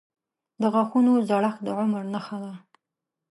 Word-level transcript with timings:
•د 0.61 0.63
غاښونو 0.73 1.13
زړښت 1.29 1.59
د 1.65 1.67
عمر 1.79 2.03
نښه 2.13 2.37
ده. 2.43 2.53